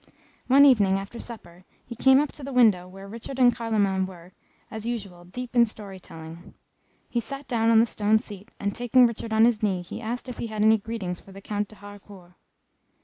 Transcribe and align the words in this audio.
One 0.47 0.65
evening, 0.65 0.97
after 0.97 1.19
supper, 1.19 1.63
he 1.85 1.95
came 1.95 2.19
up 2.19 2.31
to 2.31 2.43
the 2.43 2.51
window 2.51 2.87
where 2.87 3.07
Richard 3.07 3.37
and 3.37 3.55
Carloman 3.55 4.07
were, 4.07 4.31
as 4.71 4.83
usual, 4.87 5.25
deep 5.25 5.55
in 5.55 5.67
story 5.67 5.99
telling; 5.99 6.55
he 7.07 7.19
sat 7.19 7.47
down 7.47 7.69
on 7.69 7.79
the 7.79 7.85
stone 7.85 8.17
seat, 8.17 8.49
and 8.59 8.73
taking 8.73 9.05
Richard 9.05 9.31
on 9.31 9.45
his 9.45 9.61
knee, 9.61 9.83
he 9.83 10.01
asked 10.01 10.27
if 10.27 10.39
he 10.39 10.47
had 10.47 10.63
any 10.63 10.79
greetings 10.79 11.19
for 11.19 11.31
the 11.31 11.39
Count 11.39 11.67
de 11.67 11.75
Harcourt. 11.75 12.33